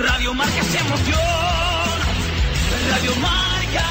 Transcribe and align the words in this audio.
Radio 0.00 0.32
Marca 0.32 0.62
se 0.62 0.78
emoción. 0.78 1.18
Radio 2.90 3.16
Marca. 3.16 3.84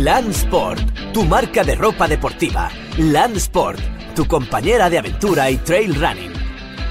Landsport, 0.06 0.80
tu 1.14 1.26
marca 1.26 1.64
de 1.64 1.74
ropa 1.74 2.08
deportiva. 2.08 2.70
Landsport, 3.00 3.80
tu 4.14 4.28
compañera 4.28 4.88
de 4.88 5.00
aventura 5.00 5.50
y 5.50 5.58
trail 5.58 5.96
running. 5.96 6.32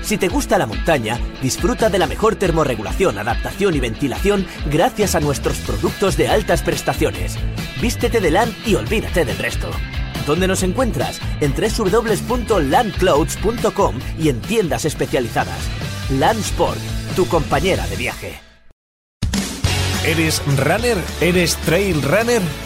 Si 0.03 0.19
te 0.19 0.27
gusta 0.27 0.59
la 0.59 0.67
montaña, 0.67 1.21
disfruta 1.41 1.89
de 1.91 2.01
la 2.01 2.09
mejor 2.09 2.35
termorregulación, 2.35 3.17
adaptación 3.17 3.77
y 3.77 3.79
ventilación 3.79 4.45
gracias 4.69 5.15
a 5.15 5.21
nuestros 5.21 5.59
productos 5.59 6.17
de 6.17 6.27
altas 6.27 6.63
prestaciones. 6.63 7.39
Vístete 7.81 8.21
de 8.21 8.33
LAN 8.33 8.53
y 8.67 8.75
olvídate 8.75 9.25
del 9.25 9.39
resto. 9.39 9.71
¿Dónde 10.27 10.49
nos 10.49 10.65
encuentras? 10.65 11.21
En 11.41 11.55
www.landclothes.com 11.55 14.01
y 14.19 14.29
en 14.29 14.41
tiendas 14.41 14.87
especializadas. 14.87 15.61
Landsport, 16.11 16.81
tu 17.15 17.29
compañera 17.29 17.87
de 17.87 17.95
viaje. 17.95 18.41
¿Eres 20.05 20.43
runner? 20.59 20.99
¿Eres 21.21 21.55
trail 21.59 22.03
runner? 22.03 22.43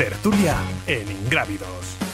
Tertulia 0.00 0.56
en 0.86 1.10
Ingrávidos. 1.10 2.09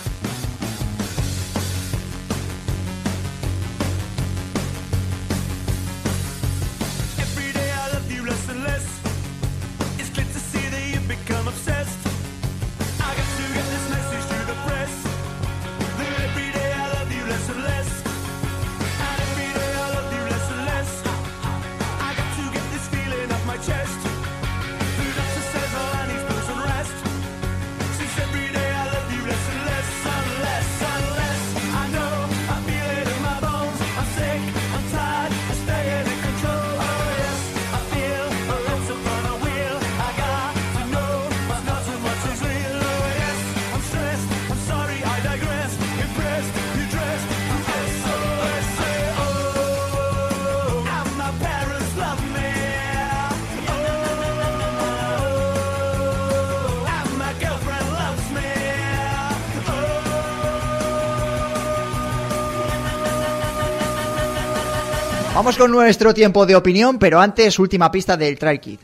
Vamos 65.36 65.58
con 65.58 65.70
nuestro 65.70 66.14
tiempo 66.14 66.46
de 66.46 66.56
opinión, 66.56 66.98
pero 66.98 67.20
antes 67.20 67.58
última 67.58 67.90
pista 67.90 68.16
del 68.16 68.38
Trail 68.38 68.58
Kid. 68.58 68.78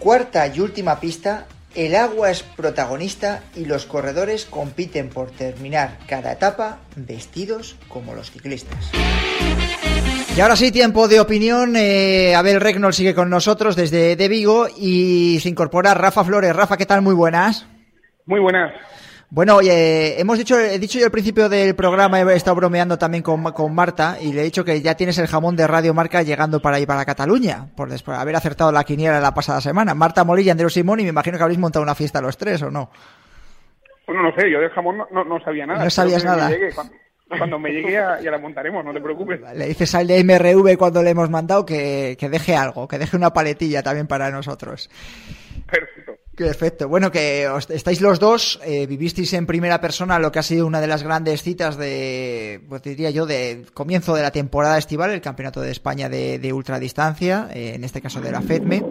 Cuarta 0.00 0.48
y 0.48 0.58
última 0.58 0.98
pista, 0.98 1.46
el 1.76 1.94
agua 1.94 2.32
es 2.32 2.42
protagonista 2.42 3.44
y 3.54 3.66
los 3.66 3.86
corredores 3.86 4.44
compiten 4.44 5.10
por 5.10 5.30
terminar 5.30 5.98
cada 6.08 6.32
etapa 6.32 6.80
vestidos 6.96 7.76
como 7.86 8.12
los 8.12 8.32
ciclistas. 8.32 8.90
Y 10.36 10.40
ahora 10.40 10.56
sí, 10.56 10.72
tiempo 10.72 11.06
de 11.06 11.20
opinión. 11.20 11.76
Eh, 11.76 12.34
Abel 12.34 12.60
Regnol 12.60 12.94
sigue 12.94 13.14
con 13.14 13.30
nosotros 13.30 13.76
desde 13.76 14.16
de 14.16 14.28
Vigo 14.28 14.66
y 14.76 15.38
se 15.40 15.50
incorpora 15.50 15.94
Rafa 15.94 16.24
Flores. 16.24 16.56
Rafa, 16.56 16.76
¿qué 16.76 16.86
tal? 16.86 17.00
Muy 17.00 17.14
buenas. 17.14 17.64
Muy 18.26 18.40
buenas. 18.40 18.72
Bueno, 19.34 19.56
oye, 19.56 20.20
hemos 20.20 20.36
dicho, 20.36 20.60
he 20.60 20.78
dicho 20.78 20.98
yo 20.98 21.06
al 21.06 21.10
principio 21.10 21.48
del 21.48 21.74
programa, 21.74 22.20
he 22.20 22.36
estado 22.36 22.54
bromeando 22.56 22.98
también 22.98 23.22
con, 23.22 23.42
con 23.42 23.74
Marta 23.74 24.18
y 24.20 24.30
le 24.34 24.42
he 24.42 24.44
dicho 24.44 24.62
que 24.62 24.82
ya 24.82 24.94
tienes 24.94 25.16
el 25.16 25.26
jamón 25.26 25.56
de 25.56 25.66
Radio 25.66 25.94
Marca 25.94 26.22
llegando 26.22 26.60
para 26.60 26.76
ahí 26.76 26.84
para 26.84 27.06
Cataluña, 27.06 27.68
por 27.74 27.88
después 27.88 28.18
de 28.18 28.20
haber 28.20 28.36
acertado 28.36 28.70
la 28.72 28.84
quiniela 28.84 29.20
la 29.20 29.32
pasada 29.32 29.62
semana. 29.62 29.94
Marta 29.94 30.22
Molilla 30.24 30.48
y 30.48 30.50
Andreu 30.50 30.68
Simón 30.68 31.00
y 31.00 31.04
me 31.04 31.08
imagino 31.08 31.38
que 31.38 31.44
habréis 31.44 31.58
montado 31.58 31.82
una 31.82 31.94
fiesta 31.94 32.20
los 32.20 32.36
tres, 32.36 32.60
¿o 32.60 32.70
no? 32.70 32.90
Bueno, 34.06 34.22
no 34.22 34.34
sé, 34.34 34.50
yo 34.50 34.60
del 34.60 34.68
jamón 34.68 34.98
no, 34.98 35.06
no, 35.10 35.24
no 35.24 35.40
sabía 35.40 35.64
nada. 35.64 35.82
No 35.82 35.88
sabías 35.88 36.24
me 36.24 36.28
nada. 36.28 36.50
Cuando, 36.74 36.92
cuando 37.38 37.58
me 37.58 37.70
llegue 37.70 37.92
ya, 37.92 38.20
ya 38.20 38.30
la 38.30 38.38
montaremos, 38.38 38.84
no 38.84 38.92
te 38.92 39.00
preocupes. 39.00 39.40
Le 39.54 39.66
dices 39.66 39.94
al 39.94 40.08
de 40.08 40.22
MRV 40.22 40.76
cuando 40.76 41.02
le 41.02 41.08
hemos 41.08 41.30
mandado 41.30 41.64
que, 41.64 42.18
que 42.20 42.28
deje 42.28 42.54
algo, 42.54 42.86
que 42.86 42.98
deje 42.98 43.16
una 43.16 43.32
paletilla 43.32 43.82
también 43.82 44.06
para 44.06 44.30
nosotros. 44.30 44.90
Perfecto. 45.70 46.01
Perfecto. 46.36 46.88
Bueno, 46.88 47.10
que 47.10 47.46
estáis 47.68 48.00
los 48.00 48.18
dos, 48.18 48.58
eh, 48.64 48.86
vivisteis 48.86 49.34
en 49.34 49.46
primera 49.46 49.80
persona 49.82 50.18
lo 50.18 50.32
que 50.32 50.38
ha 50.38 50.42
sido 50.42 50.66
una 50.66 50.80
de 50.80 50.86
las 50.86 51.02
grandes 51.02 51.42
citas 51.42 51.76
de, 51.76 52.64
pues 52.68 52.82
diría 52.82 53.10
yo, 53.10 53.26
de 53.26 53.66
comienzo 53.74 54.14
de 54.14 54.22
la 54.22 54.30
temporada 54.30 54.78
estival, 54.78 55.10
el 55.10 55.20
Campeonato 55.20 55.60
de 55.60 55.70
España 55.70 56.08
de, 56.08 56.38
de 56.38 56.52
ultradistancia, 56.54 57.48
eh, 57.52 57.74
en 57.74 57.84
este 57.84 58.00
caso 58.00 58.20
de 58.22 58.32
la 58.32 58.40
FEDME. 58.40 58.82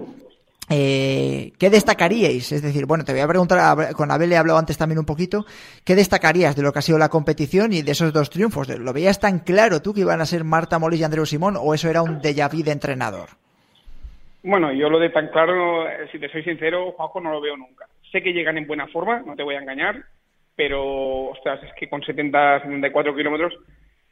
Eh, 0.70 1.52
¿Qué 1.58 1.70
destacaríais? 1.70 2.52
Es 2.52 2.62
decir, 2.62 2.86
bueno, 2.86 3.04
te 3.04 3.12
voy 3.12 3.22
a 3.22 3.28
preguntar, 3.28 3.94
con 3.96 4.12
Abel 4.12 4.32
he 4.32 4.38
hablado 4.38 4.60
antes 4.60 4.78
también 4.78 5.00
un 5.00 5.06
poquito, 5.06 5.46
¿qué 5.84 5.96
destacarías 5.96 6.56
de 6.56 6.62
lo 6.62 6.72
que 6.72 6.80
ha 6.80 6.84
sido 6.84 7.00
la 7.00 7.10
competición 7.10 7.74
y 7.74 7.82
de 7.82 7.92
esos 7.92 8.14
dos 8.14 8.30
triunfos? 8.30 8.70
¿Lo 8.70 8.94
veías 8.94 9.20
tan 9.20 9.40
claro 9.40 9.82
tú 9.82 9.94
que 9.94 10.02
iban 10.02 10.22
a 10.22 10.26
ser 10.28 10.44
Marta 10.44 10.78
Molís 10.80 11.02
y 11.02 11.04
Andreu 11.04 11.26
Simón 11.26 11.58
o 11.60 11.74
eso 11.74 11.90
era 11.90 12.04
un 12.04 12.22
déjà 12.22 12.48
vu 12.50 12.64
de 12.64 12.72
entrenador? 12.72 13.41
Bueno, 14.44 14.74
yo 14.74 14.90
lo 14.90 15.00
de 15.00 15.10
tan 15.10 15.28
claro, 15.28 15.88
eh, 15.88 16.08
si 16.12 16.18
te 16.18 16.30
soy 16.30 16.44
sincero, 16.44 16.94
Juanjo, 16.94 17.22
no 17.22 17.32
lo 17.32 17.42
veo 17.42 17.56
nunca. 17.56 17.88
Sé 18.12 18.24
que 18.24 18.34
llegan 18.34 18.58
en 18.58 18.68
buena 18.68 18.88
forma, 18.88 19.20
no 19.20 19.36
te 19.36 19.44
voy 19.44 19.56
a 19.56 19.60
engañar, 19.60 20.04
pero, 20.56 21.30
ostras, 21.30 21.62
es 21.64 21.74
que 21.76 21.88
con 21.88 22.02
70, 22.02 22.62
74 22.62 23.16
kilómetros 23.16 23.54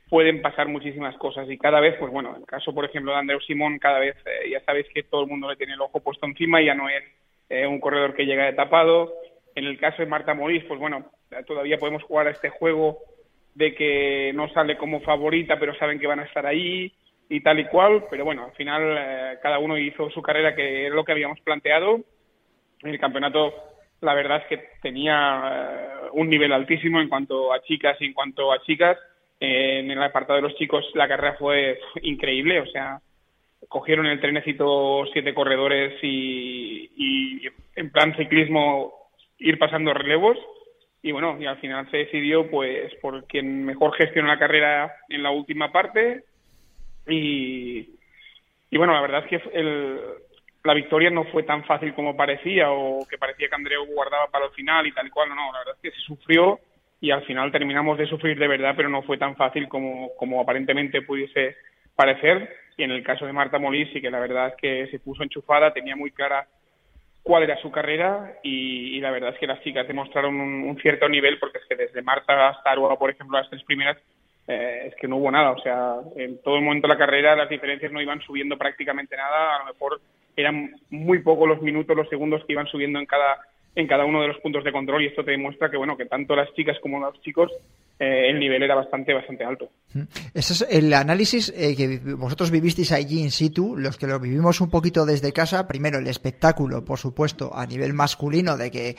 pueden 0.08 0.42
pasar 0.42 0.68
muchísimas 0.68 1.16
cosas 1.18 1.50
y 1.50 1.58
cada 1.58 1.80
vez, 1.80 1.96
pues 2.00 2.12
bueno, 2.12 2.36
el 2.38 2.46
caso, 2.46 2.74
por 2.74 2.86
ejemplo, 2.86 3.12
de 3.12 3.20
Andreu 3.20 3.40
Simón, 3.42 3.80
cada 3.80 4.00
vez 4.00 4.16
eh, 4.26 4.50
ya 4.52 4.60
sabéis 4.62 4.88
que 4.94 5.04
todo 5.04 5.24
el 5.24 5.30
mundo 5.30 5.50
le 5.50 5.56
tiene 5.56 5.74
el 5.74 5.82
ojo 5.82 6.00
puesto 6.00 6.26
encima, 6.26 6.62
ya 6.62 6.76
no 6.76 6.90
es 6.90 7.04
eh, 7.50 7.66
un 7.66 7.80
corredor 7.80 8.16
que 8.16 8.26
llega 8.26 8.46
de 8.46 8.54
tapado. 8.54 9.14
En 9.56 9.66
el 9.66 9.80
caso 9.80 10.02
de 10.02 10.08
Marta 10.08 10.34
Morís, 10.34 10.64
pues 10.66 10.80
bueno, 10.80 11.12
todavía 11.48 11.78
podemos 11.78 12.04
jugar 12.04 12.28
a 12.28 12.32
este 12.32 12.50
juego 12.50 13.00
de 13.56 13.74
que 13.74 14.32
no 14.34 14.48
sale 14.50 14.78
como 14.78 15.02
favorita, 15.02 15.60
pero 15.60 15.76
saben 15.76 16.00
que 16.00 16.08
van 16.08 16.20
a 16.20 16.26
estar 16.26 16.46
ahí 16.46 16.94
y 17.30 17.42
tal 17.42 17.60
y 17.60 17.66
cual, 17.66 18.06
pero 18.10 18.26
bueno, 18.26 18.46
al 18.46 18.52
final 18.54 18.96
eh, 18.98 19.38
cada 19.42 19.60
uno 19.60 19.78
hizo 19.78 20.10
su 20.10 20.22
carrera 20.22 20.56
que 20.56 20.88
era 20.88 20.96
lo 20.96 21.06
que 21.06 21.12
habíamos 21.12 21.40
planteado. 21.42 22.02
El 22.82 23.00
campeonato, 23.00 23.54
la 24.02 24.16
verdad 24.16 24.42
es 24.42 24.48
que 24.48 24.70
tenía 24.82 26.10
un 26.14 26.28
nivel 26.28 26.52
altísimo 26.52 27.00
en 27.00 27.08
cuanto 27.08 27.54
a 27.54 27.62
chicas 27.62 27.98
y 28.00 28.06
en 28.06 28.14
cuanto 28.14 28.52
a 28.52 28.62
chicas. 28.64 28.98
Eh, 29.40 29.80
en 29.80 29.92
el 29.92 30.02
apartado 30.02 30.38
de 30.38 30.42
los 30.50 30.56
chicos 30.56 30.84
la 30.96 31.08
carrera 31.08 31.36
fue 31.38 31.80
increíble, 32.02 32.60
o 32.60 32.66
sea, 32.66 33.00
cogieron 33.70 34.08
el 34.08 34.20
trenecito 34.20 35.06
siete 35.14 35.34
corredores 35.34 35.98
y, 36.02 36.92
y 36.98 37.48
en 37.76 37.92
plan 37.92 38.16
ciclismo 38.18 38.92
ir 39.38 39.58
pasando 39.58 39.94
relevos 39.94 40.38
y 41.02 41.14
bueno, 41.14 41.38
y 41.40 41.46
al 41.46 41.58
final 41.60 41.90
se 41.92 41.98
decidió 41.98 42.50
pues 42.50 42.94
por 42.96 43.26
quien 43.28 43.64
mejor 43.64 43.96
gestionó 43.96 44.28
la 44.28 44.40
carrera 44.40 44.94
en 45.08 45.24
la 45.24 45.32
última 45.32 45.72
parte 45.72 46.26
y, 47.08 47.90
y 48.70 48.78
bueno, 48.78 48.94
la 48.94 49.02
verdad 49.02 49.24
es 49.24 49.30
que 49.30 49.50
el, 49.54 50.00
la 50.64 50.74
victoria 50.74 51.10
no 51.10 51.24
fue 51.26 51.44
tan 51.44 51.64
fácil 51.66 51.94
como 51.94 52.16
parecía 52.16 52.72
o 52.72 53.08
que 53.08 53.18
parecía 53.18 53.48
que 53.50 53.56
Andreu 53.56 53.86
guardaba 53.86 54.28
para 54.28 54.46
el 54.46 54.52
final 54.52 54.86
y 54.86 54.92
tal 54.92 55.08
y 55.08 55.10
cual, 55.10 55.30
no, 55.30 55.52
la 55.52 55.60
verdad 55.60 55.76
es 55.76 55.82
que 55.82 55.98
se 55.98 56.06
sufrió 56.06 56.60
y 57.02 57.12
al 57.12 57.24
final 57.24 57.52
terminamos 57.52 57.98
de 57.98 58.08
sufrir 58.08 58.38
de 58.38 58.48
verdad, 58.48 58.74
pero 58.76 58.90
no 58.90 59.04
fue 59.04 59.18
tan 59.18 59.36
fácil 59.36 59.70
como, 59.70 60.10
como 60.18 60.42
aparentemente 60.42 61.02
pudiese 61.02 61.56
parecer. 61.96 62.54
Y 62.78 62.84
en 62.84 62.92
el 62.92 63.04
caso 63.04 63.26
de 63.26 63.34
Marta 63.34 63.60
Molís 63.60 63.90
que 63.92 64.12
la 64.12 64.20
verdad 64.20 64.50
es 64.50 64.56
que 64.56 64.88
se 64.92 65.00
puso 65.00 65.24
enchufada, 65.24 65.74
tenía 65.74 65.96
muy 65.96 66.12
clara 66.12 66.48
cuál 67.24 67.44
era 67.44 67.62
su 67.62 67.72
carrera 67.72 68.34
y, 68.44 69.00
la 69.00 69.12
verdad 69.12 69.34
es 69.34 69.40
que 69.40 69.48
las 69.48 69.62
chicas 69.62 69.88
demostraron 69.88 70.36
un, 70.36 70.78
cierto 70.82 71.08
nivel 71.08 71.40
porque 71.40 71.60
es 71.60 71.66
que 71.66 71.76
desde 71.76 72.02
Marta 72.02 72.50
hasta 72.50 72.72
Aruba, 72.72 72.98
por 72.98 73.10
ejemplo, 73.10 73.38
las 73.38 73.50
tres 73.50 73.64
primeras, 73.64 73.98
eh, 74.50 74.88
es 74.88 74.96
que 74.96 75.08
no 75.08 75.18
hubo 75.18 75.30
nada. 75.30 75.52
O 75.52 75.62
sea, 75.62 75.98
en 76.16 76.42
todo 76.42 76.56
el 76.56 76.64
momento 76.64 76.88
de 76.88 76.94
la 76.94 77.00
carrera 77.00 77.36
las 77.36 77.50
diferencias 77.50 77.92
no 77.92 78.02
iban 78.02 78.20
subiendo 78.22 78.58
prácticamente 78.58 79.16
nada. 79.16 79.56
A 79.56 79.60
lo 79.60 79.66
mejor 79.74 80.02
eran 80.36 80.72
muy 80.90 81.20
pocos 81.20 81.48
los 81.48 81.62
minutos, 81.62 81.96
los 81.96 82.10
segundos 82.10 82.44
que 82.46 82.54
iban 82.54 82.68
subiendo 82.68 83.00
en 83.00 83.06
cada 83.06 83.38
en 83.76 83.88
cada 83.88 84.04
uno 84.04 84.22
de 84.22 84.30
los 84.30 84.40
puntos 84.40 84.64
de 84.64 84.72
control 84.72 85.04
y 85.04 85.08
esto 85.08 85.24
te 85.24 85.32
demuestra 85.32 85.70
que 85.70 85.78
bueno 85.78 85.96
que 85.96 86.06
tanto 86.06 86.36
las 86.36 86.52
chicas 86.56 86.78
como 86.82 87.00
los 87.00 87.22
chicos 87.22 87.52
eh, 88.00 88.30
el 88.30 88.40
nivel 88.40 88.64
era 88.64 88.74
bastante 88.74 89.14
bastante 89.14 89.44
alto. 89.44 89.70
Ese 90.34 90.54
es 90.54 90.68
el 90.70 90.92
análisis 90.94 91.54
eh, 91.56 91.76
que 91.78 92.00
vosotros 92.16 92.50
vivisteis 92.50 92.92
allí 92.92 93.22
in 93.22 93.30
situ, 93.30 93.78
los 93.78 93.98
que 93.98 94.08
lo 94.08 94.20
vivimos 94.20 94.62
un 94.62 94.72
poquito 94.72 95.06
desde 95.06 95.32
casa. 95.32 95.68
Primero 95.68 96.00
el 96.00 96.08
espectáculo, 96.08 96.84
por 96.84 96.98
supuesto, 96.98 97.52
a 97.54 97.68
nivel 97.68 97.94
masculino 97.94 98.58
de 98.58 98.72
que 98.72 98.96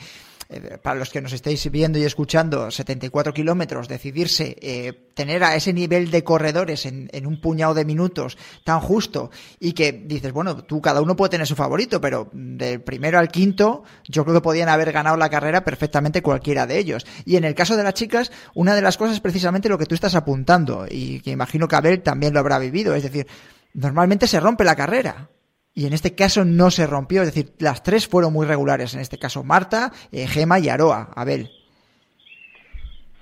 eh, 0.51 0.77
para 0.81 0.99
los 0.99 1.09
que 1.09 1.21
nos 1.21 1.31
estáis 1.33 1.69
viendo 1.71 1.97
y 1.97 2.03
escuchando, 2.03 2.69
74 2.69 3.33
kilómetros, 3.33 3.87
decidirse 3.87 4.57
eh, 4.61 4.93
tener 5.13 5.43
a 5.43 5.55
ese 5.55 5.71
nivel 5.71 6.11
de 6.11 6.23
corredores 6.23 6.85
en, 6.85 7.09
un 7.25 7.39
puñado 7.39 7.73
de 7.73 7.85
minutos 7.85 8.37
tan 8.65 8.81
justo 8.81 9.31
y 9.59 9.71
que 9.71 9.93
dices, 9.93 10.33
bueno, 10.33 10.63
tú 10.63 10.81
cada 10.81 11.01
uno 11.01 11.15
puede 11.15 11.29
tener 11.29 11.47
su 11.47 11.55
favorito, 11.55 12.01
pero 12.01 12.29
del 12.33 12.81
primero 12.81 13.17
al 13.17 13.29
quinto 13.29 13.83
yo 14.07 14.23
creo 14.23 14.35
que 14.35 14.41
podían 14.41 14.67
haber 14.67 14.91
ganado 14.91 15.15
la 15.15 15.29
carrera 15.29 15.63
perfectamente 15.63 16.21
cualquiera 16.21 16.67
de 16.67 16.77
ellos. 16.77 17.05
Y 17.25 17.37
en 17.37 17.45
el 17.45 17.55
caso 17.55 17.77
de 17.77 17.83
las 17.83 17.93
chicas, 17.93 18.31
una 18.53 18.75
de 18.75 18.81
las 18.81 18.97
cosas 18.97 19.15
es 19.15 19.21
precisamente 19.21 19.69
lo 19.69 19.77
que 19.77 19.85
tú 19.85 19.95
estás 19.95 20.15
apuntando 20.15 20.85
y 20.89 21.21
que 21.21 21.31
imagino 21.31 21.67
que 21.67 21.75
Abel 21.77 22.01
también 22.01 22.33
lo 22.33 22.41
habrá 22.41 22.59
vivido, 22.59 22.93
es 22.93 23.03
decir, 23.03 23.25
normalmente 23.73 24.27
se 24.27 24.39
rompe 24.39 24.63
la 24.65 24.75
carrera 24.75 25.29
y 25.73 25.87
en 25.87 25.93
este 25.93 26.15
caso 26.15 26.43
no 26.43 26.69
se 26.69 26.85
rompió, 26.85 27.21
es 27.21 27.33
decir, 27.33 27.53
las 27.59 27.83
tres 27.83 28.07
fueron 28.07 28.33
muy 28.33 28.45
regulares, 28.45 28.93
en 28.93 28.99
este 28.99 29.17
caso 29.17 29.43
Marta, 29.43 29.91
eh, 30.11 30.27
Gema 30.27 30.59
y 30.59 30.69
Aroa, 30.69 31.09
Abel. 31.15 31.49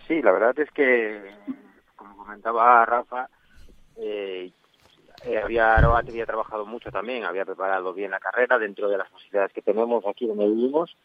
Sí, 0.07 0.22
la 0.22 0.31
verdad 0.31 0.60
es 0.60 0.72
que, 0.72 1.31
como 1.96 2.18
comentaba 2.18 2.84
Rafa, 2.86 3.30
eh, 3.98 4.51
eh, 5.25 5.38
había 5.38 5.75
Aroa 5.75 6.00
había 6.00 6.25
trabajado 6.25 6.66
mucho 6.66 6.92
también, 6.92 7.24
había 7.24 7.46
preparado 7.46 7.94
bien 7.94 8.12
la 8.12 8.19
carrera 8.19 8.57
dentro 8.57 8.90
de 8.90 8.98
las 8.98 9.10
posibilidades 9.10 9.54
que 9.54 9.62
tenemos 9.62 10.04
aquí 10.07 10.25
donde 10.25 10.48
vivimos, 10.48 10.98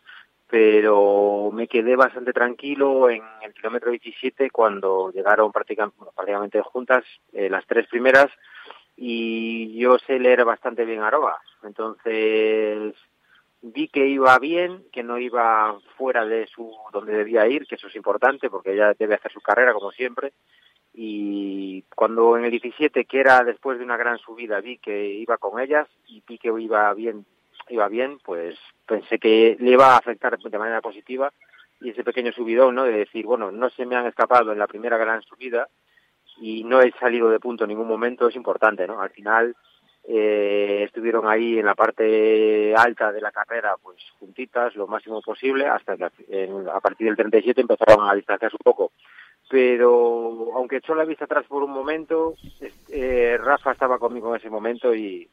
pero 0.48 1.50
me 1.52 1.68
quedé 1.68 1.96
bastante 1.96 2.32
tranquilo 2.32 3.10
en 3.10 3.22
el 3.42 3.52
kilómetro 3.52 3.90
17 3.90 4.50
cuando 4.50 5.10
llegaron 5.10 5.52
prácticamente, 5.52 5.98
prácticamente 6.14 6.62
juntas 6.62 7.04
las 7.32 7.66
tres 7.66 7.88
primeras 7.88 8.30
y 8.96 9.76
yo 9.78 9.98
sé 9.98 10.18
leer 10.18 10.44
bastante 10.44 10.84
bien 10.84 11.02
Aroa. 11.02 11.40
Entonces 11.62 12.94
vi 13.62 13.88
que 13.88 14.06
iba 14.06 14.38
bien, 14.38 14.84
que 14.92 15.02
no 15.02 15.18
iba 15.18 15.78
fuera 15.96 16.26
de 16.26 16.46
su 16.46 16.70
donde 16.92 17.14
debía 17.14 17.46
ir, 17.46 17.66
que 17.66 17.76
eso 17.76 17.86
es 17.86 17.96
importante 17.96 18.50
porque 18.50 18.74
ella 18.74 18.94
debe 18.98 19.14
hacer 19.14 19.32
su 19.32 19.40
carrera 19.40 19.72
como 19.72 19.90
siempre. 19.90 20.32
Y 20.92 21.82
cuando 21.96 22.36
en 22.36 22.44
el 22.44 22.50
17, 22.50 23.04
que 23.06 23.20
era 23.20 23.42
después 23.42 23.78
de 23.78 23.84
una 23.84 23.96
gran 23.96 24.18
subida, 24.18 24.60
vi 24.60 24.78
que 24.78 25.06
iba 25.14 25.38
con 25.38 25.58
ellas 25.58 25.88
y 26.06 26.22
vi 26.26 26.38
que 26.38 26.48
iba 26.48 26.92
bien, 26.94 27.24
iba 27.68 27.88
bien, 27.88 28.18
pues 28.24 28.56
pensé 28.86 29.18
que 29.18 29.56
le 29.58 29.70
iba 29.70 29.94
a 29.94 29.96
afectar 29.96 30.38
de 30.38 30.58
manera 30.58 30.80
positiva 30.80 31.32
y 31.80 31.90
ese 31.90 32.04
pequeño 32.04 32.32
subidón, 32.32 32.74
¿no? 32.74 32.84
De 32.84 32.92
decir, 32.92 33.26
bueno, 33.26 33.50
no 33.50 33.70
se 33.70 33.86
me 33.86 33.96
han 33.96 34.06
escapado 34.06 34.52
en 34.52 34.58
la 34.58 34.66
primera 34.66 34.96
gran 34.96 35.22
subida, 35.22 35.68
y 36.38 36.64
no 36.64 36.80
he 36.80 36.90
salido 36.92 37.30
de 37.30 37.40
punto 37.40 37.64
en 37.64 37.70
ningún 37.70 37.88
momento 37.88 38.28
es 38.28 38.36
importante, 38.36 38.86
¿no? 38.86 39.00
Al 39.00 39.10
final 39.10 39.54
eh, 40.06 40.82
estuvieron 40.84 41.26
ahí 41.26 41.58
en 41.58 41.66
la 41.66 41.74
parte 41.74 42.74
alta 42.76 43.10
de 43.10 43.20
la 43.20 43.32
carrera, 43.32 43.76
pues 43.82 43.96
juntitas 44.18 44.74
lo 44.76 44.86
máximo 44.86 45.22
posible, 45.22 45.66
hasta 45.66 45.96
que 45.96 46.04
a 46.04 46.80
partir 46.80 47.06
del 47.06 47.16
37 47.16 47.60
empezaron 47.60 48.08
a 48.08 48.14
distanciarse 48.14 48.56
un 48.56 48.64
poco. 48.64 48.92
Pero 49.48 50.50
aunque 50.54 50.76
echó 50.76 50.94
la 50.94 51.04
vista 51.04 51.24
atrás 51.24 51.44
por 51.46 51.62
un 51.62 51.70
momento, 51.70 52.34
eh, 52.88 53.38
Rafa 53.40 53.72
estaba 53.72 53.98
conmigo 53.98 54.30
en 54.30 54.40
ese 54.40 54.50
momento 54.50 54.94
y 54.94 55.28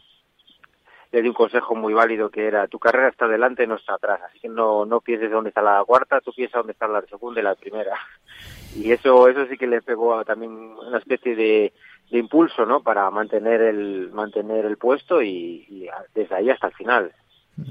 le 1.12 1.22
di 1.22 1.28
un 1.28 1.34
consejo 1.34 1.76
muy 1.76 1.94
válido 1.94 2.30
que 2.30 2.48
era 2.48 2.68
tu 2.68 2.80
carrera 2.80 3.10
está 3.10 3.26
adelante, 3.26 3.68
no 3.68 3.76
está 3.76 3.96
atrás, 3.96 4.22
así 4.30 4.40
que 4.40 4.50
no, 4.50 4.86
no 4.86 5.02
pienses 5.02 5.32
dónde 5.32 5.50
está 5.50 5.62
la 5.62 5.84
cuarta, 5.86 6.22
tú 6.22 6.32
piensas 6.34 6.60
dónde 6.60 6.74
está 6.74 6.88
la 6.88 7.02
segunda 7.02 7.42
y 7.42 7.44
la 7.44 7.56
primera 7.56 7.96
y 8.76 8.92
eso 8.92 9.28
eso 9.28 9.46
sí 9.48 9.58
que 9.58 9.68
le 9.68 9.82
pegó 9.82 10.24
también 10.24 10.52
una 10.52 10.98
especie 10.98 11.36
de, 11.36 11.74
impulso 12.12 12.66
no 12.66 12.82
para 12.82 13.10
mantener 13.10 13.62
el 13.62 14.12
mantener 14.12 14.66
el 14.66 14.78
puesto 14.78 15.22
y, 15.22 15.90
desde 16.14 16.36
ahí 16.36 16.50
hasta 16.50 16.68
el 16.68 16.74
final 16.74 17.12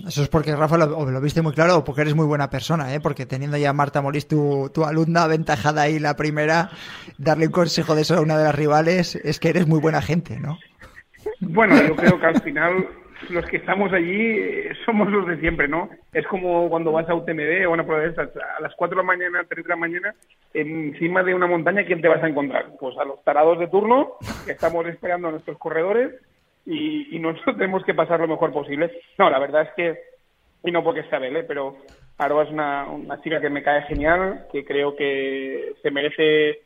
eso 0.07 0.23
es 0.23 0.29
porque, 0.29 0.55
Rafa, 0.55 0.77
lo, 0.77 1.11
lo, 1.11 1.21
viste 1.21 1.43
muy 1.43 1.53
claro 1.53 1.79
o 1.79 1.85
porque 1.85 2.03
eres 2.03 2.15
muy 2.15 2.27
buena 2.27 2.49
persona, 2.49 2.95
¿eh? 2.95 3.01
Porque 3.01 3.27
teniendo 3.27 3.57
ya 3.57 3.71
a 3.71 3.73
Marta 3.73 4.03
Molís, 4.03 4.29
tu, 4.29 4.71
tu 4.73 4.85
alumna 4.85 5.23
aventajada 5.23 5.83
ahí 5.83 5.99
la 5.99 6.15
primera, 6.15 6.71
darle 7.19 7.47
un 7.47 7.53
consejo 7.53 7.97
de 7.97 8.03
eso 8.03 8.17
a 8.17 8.21
una 8.21 8.39
de 8.39 8.45
las 8.45 8.55
rivales, 8.55 9.17
es 9.17 9.41
que 9.41 9.49
eres 9.49 9.67
muy 9.67 9.81
buena 9.81 10.01
gente, 10.01 10.39
¿no? 10.39 10.59
Bueno, 11.41 11.75
yo 11.83 11.97
creo 11.97 12.21
que 12.21 12.27
al 12.27 12.41
final 12.43 12.87
los 13.29 13.45
que 13.47 13.59
estamos 13.59 13.93
allí 13.93 14.39
eh, 14.39 14.73
somos 14.85 15.11
los 15.11 15.27
de 15.27 15.39
siempre, 15.39 15.69
¿no? 15.69 15.91
Es 16.13 16.27
como 16.27 16.69
cuando 16.69 16.93
vas 16.93 17.09
a 17.09 17.15
UTMB 17.15 17.67
o 17.69 17.73
una 17.73 17.85
prueba 17.85 18.03
de 18.03 18.11
estas, 18.11 18.31
a 18.37 18.61
las 18.61 18.75
4 18.75 18.97
de 18.97 19.03
la 19.03 19.07
mañana, 19.07 19.45
3 19.49 19.65
de 19.65 19.69
la 19.69 19.77
mañana, 19.77 20.15
encima 20.55 21.23
de 21.23 21.35
una 21.35 21.47
montaña, 21.47 21.85
¿quién 21.85 22.01
te 22.01 22.09
vas 22.09 22.23
a 22.23 22.29
encontrar? 22.29 22.73
Pues 22.79 22.97
a 22.99 23.05
los 23.05 23.23
tarados 23.25 23.59
de 23.59 23.69
turno, 23.69 24.15
que 24.47 24.53
estamos 24.53 24.87
esperando 24.87 25.29
a 25.29 25.33
nuestros 25.33 25.59
corredores 25.59 26.15
y, 26.65 27.15
y 27.15 27.19
nosotros 27.19 27.57
tenemos 27.57 27.85
que 27.85 27.95
pasar 27.95 28.21
lo 28.21 28.29
mejor 28.29 28.53
posible. 28.53 28.91
No, 29.19 29.29
la 29.29 29.39
verdad 29.39 29.63
es 29.63 29.71
que, 29.77 29.99
y 30.65 30.71
no 30.71 30.83
porque 30.83 31.05
sea 31.05 31.19
Bele, 31.19 31.45
pero 31.45 31.77
Aroa 32.19 32.45
es 32.45 32.51
una, 32.51 32.85
una 32.85 33.21
chica 33.23 33.41
que 33.41 33.51
me 33.51 33.63
cae 33.63 33.83
genial, 33.83 34.47
que 34.53 34.65
creo 34.65 34.95
que 34.95 35.75
se 35.83 35.91
merece 35.91 36.61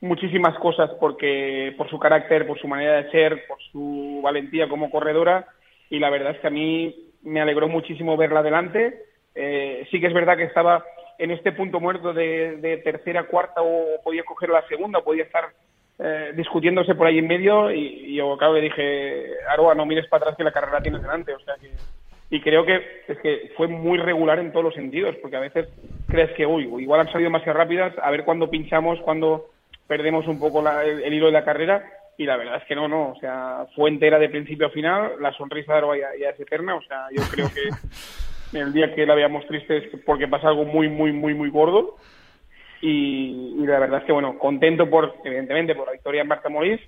muchísimas 0.00 0.58
cosas 0.58 0.90
porque 0.98 1.74
por 1.76 1.88
su 1.90 1.98
carácter, 1.98 2.46
por 2.46 2.58
su 2.58 2.68
manera 2.68 3.02
de 3.02 3.10
ser, 3.10 3.46
por 3.46 3.58
su 3.70 4.20
valentía 4.22 4.68
como 4.68 4.90
corredora 4.90 5.46
y 5.90 5.98
la 5.98 6.10
verdad 6.10 6.32
es 6.32 6.40
que 6.40 6.46
a 6.46 6.50
mí 6.50 7.10
me 7.22 7.40
alegró 7.40 7.68
muchísimo 7.68 8.16
verla 8.16 8.40
adelante. 8.40 9.02
Eh, 9.34 9.86
sí 9.90 10.00
que 10.00 10.06
es 10.06 10.14
verdad 10.14 10.36
que 10.36 10.44
estaba 10.44 10.84
en 11.18 11.30
este 11.30 11.52
punto 11.52 11.80
muerto 11.80 12.14
de, 12.14 12.80
tercera, 12.82 13.24
cuarta 13.24 13.60
o 13.62 14.00
podía 14.02 14.24
coger 14.24 14.48
la 14.48 14.66
segunda, 14.68 15.02
podía 15.02 15.24
estar 15.24 15.50
eh, 15.98 16.32
discutiéndose 16.34 16.94
por 16.94 17.06
ahí 17.06 17.18
en 17.18 17.26
medio 17.26 17.70
y, 17.70 18.14
yo 18.14 18.32
acabo 18.32 18.54
le 18.54 18.62
dije, 18.62 19.26
Aroa, 19.50 19.74
no 19.74 19.84
mires 19.84 20.06
para 20.06 20.22
atrás 20.22 20.36
que 20.36 20.44
la 20.44 20.52
carrera 20.52 20.80
tienes 20.80 21.02
delante. 21.02 21.34
Que, 21.60 21.70
y 22.30 22.40
creo 22.40 22.64
que 22.64 23.02
es 23.08 23.18
que 23.18 23.52
fue 23.56 23.66
muy 23.66 23.98
regular 23.98 24.38
en 24.38 24.52
todos 24.52 24.64
los 24.64 24.74
sentidos, 24.74 25.16
porque 25.20 25.36
a 25.36 25.40
veces 25.40 25.68
crees 26.08 26.30
que, 26.32 26.46
uy, 26.46 26.62
igual 26.80 27.00
han 27.00 27.12
salido 27.12 27.28
demasiado 27.28 27.58
rápidas, 27.58 27.92
a 28.00 28.10
ver 28.10 28.24
cuándo 28.24 28.48
pinchamos, 28.48 29.00
cuándo 29.00 29.50
perdemos 29.90 30.28
un 30.28 30.38
poco 30.38 30.62
el, 30.82 31.12
hilo 31.12 31.26
de 31.26 31.32
la 31.32 31.44
carrera 31.44 31.84
y 32.16 32.24
la 32.24 32.36
verdad 32.36 32.58
es 32.58 32.64
que 32.68 32.76
no, 32.76 32.86
no, 32.86 33.10
o 33.10 33.16
sea, 33.18 33.66
fue 33.74 33.90
entera 33.90 34.20
de 34.20 34.28
principio 34.28 34.68
a 34.68 34.70
final, 34.70 35.14
la 35.18 35.32
sonrisa 35.32 35.72
de 35.72 35.78
Aroa 35.78 35.96
ya, 35.98 36.30
es 36.30 36.38
eterna, 36.38 36.76
o 36.76 36.82
sea, 36.82 37.08
yo 37.10 37.20
creo 37.28 37.48
que 37.52 38.56
el 38.60 38.72
día 38.72 38.94
que 38.94 39.04
la 39.04 39.16
veamos 39.16 39.44
triste 39.48 39.78
es 39.78 39.84
porque 40.06 40.28
pasa 40.28 40.46
algo 40.46 40.64
muy, 40.64 40.88
muy, 40.88 41.10
muy, 41.10 41.34
muy 41.34 41.50
gordo 41.50 41.96
y, 42.80 43.66
la 43.66 43.80
verdad 43.80 43.98
es 43.98 44.04
que, 44.04 44.12
bueno, 44.12 44.38
contento 44.38 44.88
por, 44.88 45.12
evidentemente, 45.24 45.74
por 45.74 45.86
la 45.86 45.92
victoria 45.94 46.22
de 46.22 46.28
Marta 46.28 46.48
Morís 46.48 46.80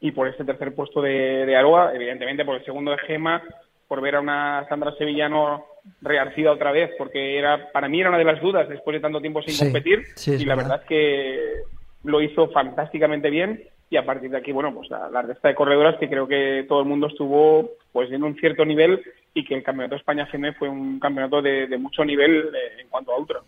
y 0.00 0.12
por 0.12 0.26
este 0.26 0.46
tercer 0.46 0.74
puesto 0.74 1.02
de, 1.02 1.54
Aroa, 1.54 1.94
evidentemente 1.94 2.46
por 2.46 2.56
el 2.56 2.64
segundo 2.64 2.92
de 2.92 2.98
Gema, 3.06 3.42
por 3.86 4.00
ver 4.00 4.16
a 4.16 4.20
una 4.20 4.64
Sandra 4.70 4.94
Sevillano 4.96 5.66
rearcida 6.00 6.52
otra 6.52 6.72
vez, 6.72 6.90
porque 6.96 7.36
era 7.38 7.70
para 7.70 7.86
mí 7.86 8.00
era 8.00 8.08
una 8.08 8.18
de 8.18 8.24
las 8.24 8.40
dudas 8.40 8.66
después 8.66 8.94
de 8.94 9.00
tanto 9.00 9.20
tiempo 9.20 9.42
sin 9.42 9.58
competir 9.58 10.04
y 10.26 10.44
la 10.46 10.54
verdad 10.54 10.80
es 10.80 10.88
que 10.88 11.73
lo 12.04 12.20
hizo 12.20 12.48
fantásticamente 12.48 13.30
bien 13.30 13.64
y 13.90 13.96
a 13.96 14.04
partir 14.04 14.30
de 14.30 14.38
aquí, 14.38 14.52
bueno, 14.52 14.74
pues 14.74 14.90
la, 14.90 15.08
la 15.10 15.22
resta 15.22 15.48
de 15.48 15.54
corredoras 15.54 15.96
que 15.98 16.08
creo 16.08 16.26
que 16.26 16.64
todo 16.68 16.80
el 16.80 16.86
mundo 16.86 17.08
estuvo 17.08 17.70
pues 17.92 18.10
en 18.10 18.24
un 18.24 18.36
cierto 18.36 18.64
nivel 18.64 19.02
y 19.34 19.44
que 19.44 19.54
el 19.54 19.62
Campeonato 19.62 19.96
de 19.96 20.00
España 20.00 20.24
FM 20.24 20.54
fue 20.54 20.68
un 20.68 20.98
campeonato 21.00 21.42
de, 21.42 21.76
mucho 21.78 22.04
nivel 22.04 22.50
eh, 22.54 22.80
en 22.80 22.88
cuanto 22.88 23.12
a 23.12 23.18
ultra. 23.18 23.40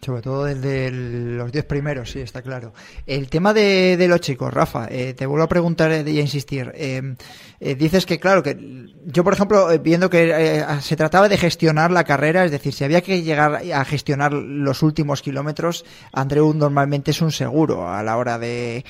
Sobre 0.00 0.22
todo 0.22 0.48
el 0.48 0.60
de 0.60 0.90
los 0.90 1.52
10 1.52 1.64
primeros, 1.66 2.10
sí, 2.10 2.20
está 2.20 2.40
claro. 2.40 2.72
El 3.06 3.28
tema 3.28 3.52
de, 3.52 4.06
los 4.08 4.20
chicos, 4.20 4.52
Rafa, 4.52 4.88
eh, 4.90 5.14
te 5.14 5.26
vuelvo 5.26 5.44
a 5.44 5.48
preguntar 5.48 6.08
y 6.08 6.18
a 6.18 6.20
insistir. 6.20 6.72
Eh, 6.74 7.14
eh, 7.60 7.74
dices 7.74 8.06
que, 8.06 8.18
claro, 8.18 8.42
que 8.42 8.56
yo, 9.04 9.22
por 9.22 9.34
ejemplo, 9.34 9.68
viendo 9.80 10.08
que 10.08 10.64
se 10.80 10.96
trataba 10.96 11.28
de 11.28 11.36
gestionar 11.36 11.90
la 11.90 12.04
carrera, 12.04 12.44
es 12.44 12.50
decir, 12.50 12.72
si 12.72 12.84
había 12.84 13.02
que 13.02 13.22
llegar 13.22 13.62
a 13.74 13.84
gestionar 13.84 14.32
los 14.32 14.82
últimos 14.82 15.20
kilómetros, 15.20 15.84
Andreu 16.12 16.54
normalmente 16.54 17.10
es 17.10 17.20
un 17.20 17.32
seguro 17.32 17.88
a 17.88 18.02
la 18.02 18.16
hora 18.16 18.38
de, 18.38 18.84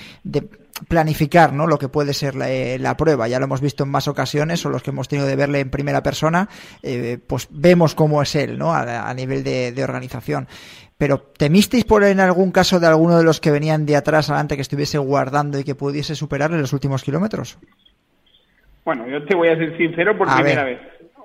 planificar 0.88 1.52
¿no? 1.52 1.66
lo 1.66 1.78
que 1.78 1.88
puede 1.88 2.14
ser 2.14 2.34
la, 2.34 2.96
prueba. 2.96 3.28
Ya 3.28 3.38
lo 3.38 3.46
hemos 3.46 3.60
visto 3.60 3.84
en 3.84 3.90
más 3.90 4.08
ocasiones, 4.08 4.64
o 4.64 4.70
los 4.70 4.82
que 4.82 4.90
hemos 4.90 5.08
tenido 5.08 5.26
de 5.26 5.36
verle 5.36 5.60
en 5.60 5.70
primera 5.70 6.02
persona, 6.02 6.48
pues 7.26 7.48
vemos 7.50 7.94
cómo 7.94 8.22
es 8.22 8.34
él 8.34 8.58
¿no? 8.58 8.72
a, 8.74 9.12
nivel 9.14 9.44
de, 9.44 9.72
de 9.72 9.84
organización. 9.84 10.48
Pero 11.00 11.18
¿temisteis 11.18 11.84
por 11.84 12.04
en 12.04 12.20
algún 12.20 12.52
caso 12.52 12.78
de 12.78 12.86
alguno 12.86 13.16
de 13.16 13.24
los 13.24 13.40
que 13.40 13.50
venían 13.50 13.86
de 13.86 13.96
atrás 13.96 14.28
adelante 14.28 14.56
que 14.56 14.62
estuviese 14.62 14.98
guardando 14.98 15.58
y 15.58 15.64
que 15.64 15.74
pudiese 15.74 16.14
superar 16.14 16.50
en 16.50 16.60
los 16.60 16.74
últimos 16.74 17.02
kilómetros? 17.02 17.58
Bueno, 18.84 19.08
yo 19.08 19.24
te 19.24 19.34
voy 19.34 19.48
a 19.48 19.56
ser 19.56 19.76
sincero 19.78 20.18
por 20.18 20.28
primera 20.28 20.64
vez. 20.64 20.78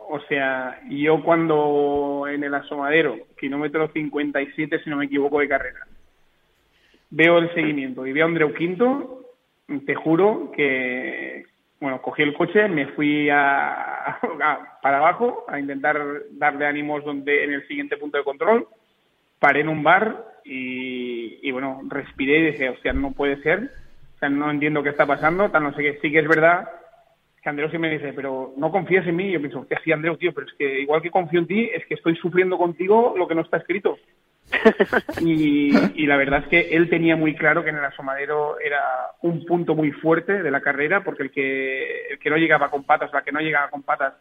O 0.10 0.20
sea, 0.30 0.80
yo 0.90 1.22
cuando 1.24 2.26
en 2.30 2.44
el 2.44 2.54
asomadero, 2.54 3.18
kilómetro 3.38 3.90
57, 3.90 4.80
si 4.82 4.90
no 4.90 4.98
me 4.98 5.06
equivoco, 5.06 5.40
de 5.40 5.50
carrera, 5.50 5.80
veo 7.10 7.40
el 7.40 7.54
seguimiento 7.54 8.08
y 8.08 8.14
veo 8.14 8.26
a 8.26 8.30
Andreu 8.30 8.54
Quinto, 8.54 9.25
te 9.86 9.96
juro 9.96 10.52
que, 10.56 11.46
bueno, 11.80 12.02
cogí 12.02 12.24
el 12.24 12.34
coche, 12.34 12.68
me 12.68 12.88
fui 12.88 13.30
a, 13.30 14.20
para 14.82 14.98
abajo 14.98 15.46
a 15.48 15.60
intentar 15.60 16.00
darle 16.32 16.66
ánimos 16.66 17.04
donde 17.04 17.44
en 17.44 17.54
el 17.54 17.68
siguiente 17.68 17.98
punto 17.98 18.18
de 18.18 18.24
control. 18.24 18.68
Paré 19.40 19.62
en 19.62 19.70
un 19.70 19.84
bar 19.84 20.26
y, 20.44 21.52
bueno, 21.52 21.82
respiré 21.88 22.40
y 22.40 22.52
dije, 22.52 22.70
hostia, 22.70 22.94
no 22.94 23.12
puede 23.12 23.42
ser, 23.42 23.72
o 24.16 24.20
sea, 24.20 24.30
no 24.30 24.50
entiendo 24.50 24.84
qué 24.84 24.90
está 24.90 25.06
pasando, 25.06 25.50
tal, 25.50 25.64
no 25.64 25.74
sé 25.74 25.82
qué, 25.82 26.00
sí 26.02 26.12
que 26.12 26.20
es 26.20 26.28
verdad 26.28 26.70
que 27.46 27.50
Andreu 27.50 27.70
sí 27.70 27.78
me 27.78 27.92
dice, 27.92 28.12
pero 28.14 28.54
no 28.58 28.72
confías 28.72 29.06
en 29.06 29.16
mí, 29.16 29.32
yo 29.32 29.40
pienso, 29.40 29.68
que 29.68 29.76
sí, 29.84 29.92
Andreu, 29.92 30.18
tío, 30.18 30.34
pero 30.34 30.48
es 30.48 30.54
que 30.54 30.82
igual 30.82 31.04
que 31.04 31.12
confío 31.12 31.40
en 31.40 31.46
ti, 31.46 31.70
es 31.72 31.86
que 31.86 31.94
estoy 31.94 32.16
sufriendo 32.16 32.58
contigo 32.58 33.14
lo 33.16 33.28
que 33.28 33.36
no 33.36 33.42
está 33.42 33.58
escrito. 33.58 34.00
y, 35.22 36.06
la 36.06 36.18
verdad 36.18 36.44
es 36.44 36.48
que 36.48 36.76
él 36.76 36.90
tenía 36.90 37.16
muy 37.16 37.36
claro 37.36 37.64
que 37.64 37.70
en 37.70 37.78
el 37.78 37.86
asomadero 37.86 38.60
era 38.60 38.82
un 39.22 39.46
punto 39.46 39.76
muy 39.76 39.92
fuerte 39.92 40.44
de 40.44 40.52
la 40.52 40.62
carrera, 40.62 41.04
porque 41.04 41.24
el 41.24 41.32
que, 41.32 42.08
el 42.12 42.20
que 42.20 42.30
no 42.30 42.38
llegaba 42.38 42.70
con 42.70 42.84
patas, 42.84 43.12
la 43.14 43.24
que 43.24 43.32
no 43.32 43.40
llegaba 43.40 43.70
con 43.70 43.84
patas 43.84 44.14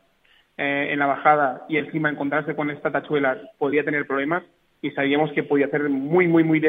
eh, 0.57 0.89
en 0.91 0.99
la 0.99 1.07
bajada 1.07 1.65
y 1.69 1.79
encima 1.79 2.11
encontrarse 2.11 2.55
con 2.55 2.71
esta 2.71 2.91
tachuela 2.91 3.39
podía 3.59 3.85
tener 3.85 4.07
problemas 4.07 4.43
y 4.85 4.91
sabíamos 4.91 5.33
que 5.33 5.43
podía 5.43 5.69
ser 5.69 5.89
muy, 5.89 6.29
muy, 6.29 6.45
muy, 6.45 6.61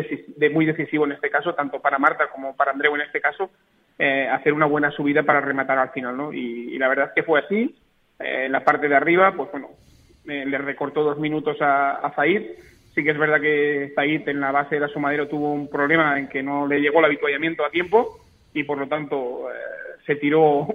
muy 0.51 0.65
decisivo 0.65 1.05
en 1.05 1.11
este 1.11 1.29
caso, 1.29 1.53
tanto 1.53 1.81
para 1.81 1.99
Marta 1.99 2.29
como 2.29 2.55
para 2.55 2.71
Andreu 2.71 2.95
en 2.95 3.01
este 3.01 3.19
caso, 3.19 3.51
eh, 3.99 4.27
hacer 4.31 4.53
una 4.53 4.65
buena 4.65 4.89
subida 4.91 5.23
para 5.23 5.41
rematar 5.41 5.77
al 5.77 5.89
final, 5.89 6.15
¿no? 6.15 6.31
Y, 6.31 6.77
la 6.77 6.87
verdad 6.87 7.07
es 7.07 7.11
que 7.13 7.23
fue 7.23 7.41
así. 7.41 7.75
Eh, 8.19 8.45
en 8.45 8.53
la 8.53 8.63
parte 8.63 8.87
de 8.87 8.95
arriba, 8.95 9.33
pues 9.35 9.51
bueno, 9.51 9.71
eh, 10.29 10.45
le 10.45 10.57
recortó 10.59 11.03
dos 11.03 11.17
minutos 11.17 11.61
a, 11.61 11.91
a 11.91 12.11
Zaid. 12.11 12.41
Sí 12.95 13.03
que 13.03 13.11
es 13.11 13.17
verdad 13.17 13.41
que 13.41 13.91
Zaid 13.93 14.27
en 14.29 14.39
la 14.39 14.51
base 14.51 14.75
de 14.75 14.81
la 14.81 14.87
sumadero 14.87 15.27
tuvo 15.27 15.51
un 15.51 15.69
problema 15.69 16.17
en 16.17 16.29
que 16.29 16.41
no 16.41 16.65
le 16.65 16.79
llegó 16.79 16.99
el 16.99 17.05
habituallamiento 17.05 17.65
a 17.65 17.69
tiempo 17.69 18.19
y 18.53 18.63
por 18.63 18.77
lo 18.77 18.87
tanto 18.87 19.49
se 20.05 20.15
tiró 20.15 20.67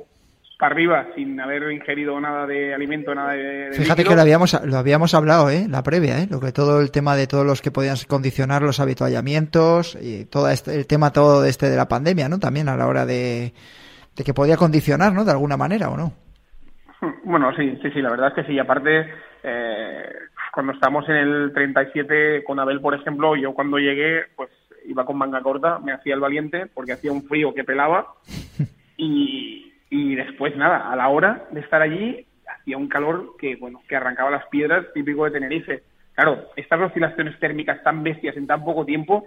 para 0.61 0.75
arriba 0.75 1.07
sin 1.15 1.41
haber 1.41 1.73
ingerido 1.73 2.21
nada 2.21 2.47
de 2.47 2.75
alimento, 2.75 3.15
nada 3.15 3.33
de, 3.33 3.73
Fíjate 3.73 4.05
que 4.05 4.15
lo 4.15 4.21
habíamos, 4.21 4.53
lo 4.65 4.77
habíamos 4.77 5.15
hablado, 5.15 5.49
¿eh? 5.49 5.67
La 5.69 5.83
previa, 5.83 6.19
¿eh? 6.19 6.29
Lo 6.31 6.39
que 6.39 6.53
todo 6.53 6.81
el 6.81 6.91
tema 6.91 7.17
de 7.17 7.27
todos 7.27 7.47
los 7.47 7.63
que 7.63 7.71
podían 7.71 7.97
condicionar 8.07 8.61
los 8.61 8.79
habituallamientos 8.79 9.97
y 10.01 10.27
todo 10.27 10.51
este, 10.51 10.77
el 10.77 10.87
tema 10.87 11.13
todo 11.13 11.45
este 11.47 11.71
de 11.71 11.77
la 11.77 11.89
pandemia, 11.89 12.29
¿no? 12.29 12.39
También 12.39 12.69
a 12.69 12.77
la 12.77 12.87
hora 12.87 13.07
de, 13.07 13.55
que 14.15 14.35
podía 14.35 14.59
condicionar, 14.59 15.15
¿no? 15.15 15.25
De 15.25 15.31
alguna 15.31 15.57
manera, 15.57 15.89
¿o 15.89 15.97
no? 15.97 16.13
Bueno, 17.25 17.55
sí, 17.57 17.79
sí, 17.83 17.91
sí, 17.93 18.03
la 18.03 18.11
verdad 18.11 18.29
es 18.29 18.35
que 18.35 18.53
sí. 18.53 18.59
Aparte, 18.59 19.09
eh, 19.43 20.13
cuando 20.53 20.73
estamos 20.73 21.09
en 21.09 21.17
el 21.17 21.53
37 21.53 22.45
con 22.45 22.59
Abel, 22.59 22.81
por 22.81 22.95
ejemplo, 22.95 23.37
yo 23.37 23.55
cuando 23.55 23.79
llegué, 23.79 24.25
pues 24.37 24.51
iba 24.87 25.05
con 25.05 25.19
manga 25.19 25.41
corta, 25.43 25.79
me 25.79 25.93
hacía 25.93 26.15
el 26.15 26.21
valiente 26.21 26.67
porque 26.67 26.93
hacía 26.93 27.13
un 27.13 27.25
frío 27.25 27.55
que 27.55 27.65
pelaba 27.65 28.15
y, 28.97 29.73
y 29.91 30.15
después 30.15 30.57
nada, 30.57 30.91
a 30.91 30.97
la 30.97 31.09
hora 31.09 31.47
de 31.51 31.61
estar 31.61 31.83
allí 31.83 32.27
hacía 32.47 32.77
un 32.77 32.89
calor 32.89 33.37
que 33.39 33.57
bueno, 33.57 33.81
que 33.89 33.97
arrancaba 33.97 34.31
las 34.31 34.47
piedras 34.47 34.87
típico 34.93 35.25
de 35.25 35.31
Tenerife. 35.31 35.83
Claro, 36.15 36.47
estas 36.57 36.81
oscilaciones 36.81 37.39
térmicas 37.39 37.83
tan 37.83 38.03
bestias 38.03 38.37
en 38.37 38.47
tan 38.47 38.65
poco 38.65 38.85
tiempo, 38.85 39.25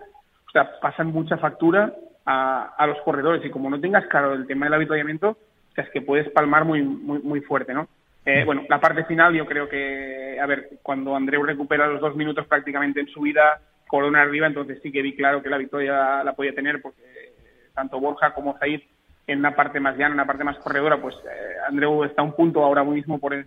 o 0.47 0.51
sea, 0.51 0.79
pasan 0.79 1.07
mucha 1.07 1.37
factura 1.37 1.93
a, 2.25 2.75
a 2.77 2.87
los 2.87 2.99
corredores 3.01 3.43
y 3.45 3.49
como 3.49 3.69
no 3.69 3.79
tengas 3.79 4.05
claro 4.07 4.33
el 4.33 4.45
tema 4.45 4.65
del 4.65 4.75
habituallamiento, 4.75 5.29
o 5.29 5.73
sea, 5.73 5.85
es 5.85 5.89
que 5.89 6.01
puedes 6.01 6.29
palmar 6.29 6.65
muy 6.65 6.83
muy 6.83 7.19
muy 7.19 7.41
fuerte, 7.41 7.73
¿no? 7.73 7.87
Eh, 8.25 8.43
bueno, 8.45 8.63
la 8.69 8.79
parte 8.79 9.03
final 9.03 9.33
yo 9.33 9.45
creo 9.45 9.67
que, 9.67 10.39
a 10.39 10.45
ver, 10.45 10.79
cuando 10.81 11.15
Andreu 11.15 11.43
recupera 11.43 11.87
los 11.87 11.99
dos 11.99 12.15
minutos 12.15 12.47
prácticamente 12.47 13.01
en 13.01 13.07
su 13.07 13.21
vida, 13.21 13.59
corona 13.87 14.21
arriba, 14.21 14.47
entonces 14.47 14.79
sí 14.81 14.91
que 14.91 15.01
vi 15.01 15.15
claro 15.15 15.43
que 15.43 15.49
la 15.49 15.57
victoria 15.57 16.23
la 16.23 16.33
podía 16.33 16.55
tener 16.55 16.81
porque 16.81 17.01
tanto 17.73 17.99
Borja 17.99 18.33
como 18.33 18.57
Zaid 18.57 18.81
en 19.27 19.39
una 19.39 19.55
parte 19.55 19.79
más 19.79 19.95
llana, 19.95 20.07
en 20.07 20.13
una 20.13 20.25
parte 20.25 20.43
más 20.43 20.57
corredora, 20.57 21.01
pues 21.01 21.15
eh, 21.15 21.55
Andreu 21.67 22.03
está 22.03 22.21
un 22.21 22.33
punto 22.33 22.63
ahora 22.63 22.83
mismo 22.83 23.19
por, 23.19 23.45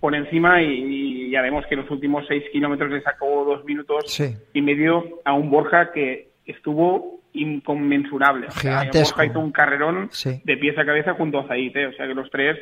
por 0.00 0.14
encima 0.14 0.62
y, 0.62 1.30
ya 1.30 1.42
vemos 1.42 1.66
que 1.66 1.76
los 1.76 1.90
últimos 1.90 2.24
seis 2.26 2.42
kilómetros 2.50 2.90
le 2.90 3.02
sacó 3.02 3.44
dos 3.44 3.64
minutos 3.64 4.18
y 4.54 4.62
medio 4.62 5.20
a 5.24 5.34
un 5.34 5.50
Borja 5.50 5.92
que 5.92 6.30
estuvo 6.46 7.20
inconmensurable. 7.34 8.46
Borja 8.46 9.26
hizo 9.26 9.40
un 9.40 9.52
carrerón 9.52 10.10
de 10.44 10.56
pieza 10.56 10.82
a 10.82 10.86
cabeza 10.86 11.14
junto 11.14 11.40
a 11.40 11.48
Zaid, 11.48 11.76
¿eh? 11.76 11.86
o 11.88 11.92
sea 11.92 12.06
que 12.06 12.14
los 12.14 12.30
tres, 12.30 12.56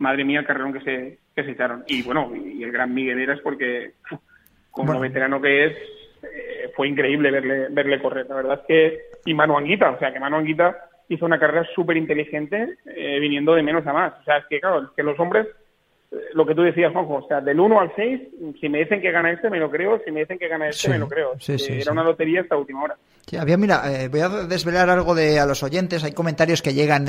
madre 0.00 0.24
mía, 0.24 0.40
el 0.40 0.46
carrerón 0.46 0.72
que 0.72 0.80
se, 0.80 1.18
que 1.36 1.44
se 1.44 1.52
echaron. 1.52 1.84
Y 1.86 2.02
bueno, 2.02 2.32
y 2.34 2.62
el 2.62 2.72
gran 2.72 2.92
Miguel 2.92 3.20
Eras 3.20 3.38
porque 3.40 3.92
como 4.70 4.98
veterano 4.98 5.40
que 5.40 5.66
es, 5.66 5.76
eh, 6.22 6.70
fue 6.74 6.88
increíble 6.88 7.30
verle, 7.30 7.68
verle 7.70 8.00
correr. 8.00 8.26
La 8.28 8.36
verdad 8.36 8.60
es 8.60 8.66
que, 8.66 9.00
y 9.26 9.34
Manu 9.34 9.56
Anguita, 9.56 9.90
o 9.90 9.98
sea 9.98 10.12
que 10.12 10.20
Manu 10.20 10.36
Anguita 10.36 10.76
hizo 11.08 11.26
una 11.26 11.38
carrera 11.38 11.66
súper 11.74 11.96
inteligente 11.96 12.76
eh, 12.86 13.18
viniendo 13.20 13.54
de 13.54 13.62
menos 13.62 13.86
a 13.86 13.92
más. 13.92 14.14
O 14.20 14.24
sea, 14.24 14.38
es 14.38 14.46
que 14.46 14.60
claro, 14.60 14.84
es 14.84 14.90
que 14.96 15.02
los 15.02 15.18
hombres, 15.18 15.46
lo 16.34 16.44
que 16.44 16.54
tú 16.54 16.62
decías, 16.62 16.92
Juanjo, 16.92 17.14
o 17.16 17.28
sea, 17.28 17.40
del 17.40 17.60
1 17.60 17.80
al 17.80 17.92
6, 17.94 18.20
si 18.60 18.68
me 18.68 18.78
dicen 18.78 19.00
que 19.00 19.12
gana 19.12 19.30
este, 19.30 19.48
me 19.48 19.60
lo 19.60 19.70
creo, 19.70 20.00
si 20.04 20.10
me 20.10 20.20
dicen 20.20 20.38
que 20.38 20.48
gana 20.48 20.68
este, 20.68 20.88
me 20.88 20.98
lo 20.98 21.08
creo. 21.08 21.34
Sí, 21.38 21.58
sí, 21.58 21.74
Era 21.80 21.92
una 21.92 22.02
lotería 22.02 22.40
hasta 22.40 22.56
última 22.56 22.82
hora. 22.82 22.96
Sí, 23.26 23.36
había, 23.36 23.56
mira, 23.56 23.82
eh, 23.86 24.08
voy 24.08 24.20
a 24.20 24.28
desvelar 24.28 24.90
algo 24.90 25.14
de 25.14 25.38
a 25.38 25.46
los 25.46 25.62
oyentes. 25.62 26.02
Hay 26.02 26.12
comentarios 26.12 26.62
que 26.62 26.74
llegan 26.74 27.06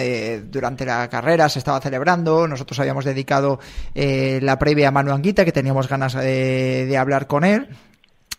durante 0.51 0.85
la 0.85 1.09
carrera, 1.09 1.49
se 1.49 1.57
estaba 1.59 1.81
celebrando. 1.81 2.47
Nosotros 2.47 2.79
habíamos 2.79 3.05
dedicado 3.05 3.59
la 3.95 4.59
previa 4.59 4.89
a 4.89 4.91
Manu 4.91 5.13
Anguita, 5.13 5.45
que 5.45 5.51
teníamos 5.51 5.89
ganas 5.89 6.13
de 6.13 6.95
hablar 6.97 7.25
con 7.25 7.43
él. 7.43 7.69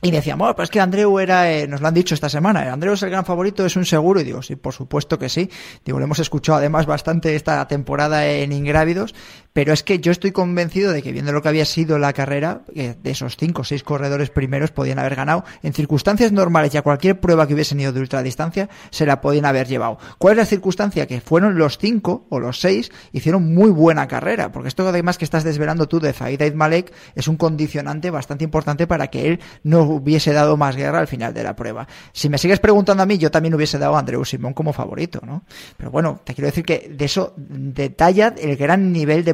Y 0.04 0.10
decíamos, 0.10 0.52
pues 0.56 0.66
es 0.66 0.70
que 0.72 0.80
Andreu 0.80 1.20
era, 1.20 1.52
eh, 1.52 1.68
nos 1.68 1.80
lo 1.80 1.86
han 1.86 1.94
dicho 1.94 2.16
esta 2.16 2.28
semana, 2.28 2.72
Andreu 2.72 2.94
es 2.94 3.02
el 3.04 3.10
gran 3.10 3.24
favorito, 3.24 3.64
es 3.64 3.76
un 3.76 3.84
seguro. 3.84 4.20
Y 4.20 4.24
digo, 4.24 4.42
sí, 4.42 4.56
por 4.56 4.74
supuesto 4.74 5.16
que 5.16 5.28
sí. 5.28 5.48
Digo, 5.84 6.00
lo 6.00 6.04
hemos 6.04 6.18
escuchado 6.18 6.58
además 6.58 6.86
bastante 6.86 7.36
esta 7.36 7.68
temporada 7.68 8.26
en 8.26 8.50
Ingrávidos, 8.50 9.14
pero 9.52 9.72
es 9.72 9.82
que 9.82 9.98
yo 9.98 10.12
estoy 10.12 10.32
convencido 10.32 10.92
de 10.92 11.02
que 11.02 11.12
viendo 11.12 11.32
lo 11.32 11.42
que 11.42 11.48
había 11.48 11.64
sido 11.64 11.98
la 11.98 12.12
carrera, 12.12 12.62
de 12.74 12.98
esos 13.04 13.36
cinco 13.36 13.62
o 13.62 13.64
seis 13.64 13.82
corredores 13.82 14.30
primeros 14.30 14.70
podían 14.70 14.98
haber 14.98 15.14
ganado. 15.14 15.44
En 15.62 15.72
circunstancias 15.72 16.32
normales 16.32 16.74
y 16.74 16.78
a 16.78 16.82
cualquier 16.82 17.20
prueba 17.20 17.46
que 17.46 17.54
hubiesen 17.54 17.80
ido 17.80 17.92
de 17.92 18.00
ultradistancia, 18.00 18.68
se 18.90 19.06
la 19.06 19.20
podían 19.20 19.44
haber 19.44 19.66
llevado. 19.66 19.98
¿Cuál 20.18 20.32
es 20.32 20.38
la 20.38 20.46
circunstancia? 20.46 21.06
Que 21.06 21.20
fueron 21.20 21.58
los 21.58 21.78
cinco 21.78 22.26
o 22.30 22.40
los 22.40 22.60
seis, 22.60 22.90
hicieron 23.12 23.54
muy 23.54 23.70
buena 23.70 24.08
carrera, 24.08 24.52
porque 24.52 24.68
esto 24.68 24.86
además 24.88 25.18
que 25.18 25.24
estás 25.24 25.44
desvelando 25.44 25.86
tú 25.86 26.00
de 26.00 26.12
Zaid 26.12 26.54
Malek 26.54 26.92
es 27.14 27.28
un 27.28 27.36
condicionante 27.36 28.10
bastante 28.10 28.44
importante 28.44 28.86
para 28.86 29.08
que 29.08 29.28
él 29.28 29.40
no 29.62 29.82
hubiese 29.82 30.32
dado 30.32 30.56
más 30.56 30.76
guerra 30.76 30.98
al 30.98 31.08
final 31.08 31.34
de 31.34 31.42
la 31.42 31.56
prueba. 31.56 31.86
Si 32.12 32.28
me 32.28 32.38
sigues 32.38 32.58
preguntando 32.58 33.02
a 33.02 33.06
mí, 33.06 33.18
yo 33.18 33.30
también 33.30 33.54
hubiese 33.54 33.78
dado 33.78 33.96
a 33.96 33.98
Andreu 33.98 34.24
Simón 34.24 34.54
como 34.54 34.72
favorito, 34.72 35.20
¿no? 35.24 35.44
Pero 35.76 35.90
bueno, 35.90 36.20
te 36.24 36.34
quiero 36.34 36.46
decir 36.46 36.64
que 36.64 36.90
de 36.90 37.04
eso 37.04 37.34
detalla 37.36 38.34
el 38.38 38.56
gran 38.56 38.92
nivel 38.92 39.24